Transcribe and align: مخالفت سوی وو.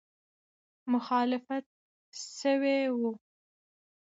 مخالفت 0.91 1.65
سوی 2.39 2.79
وو. 2.97 3.11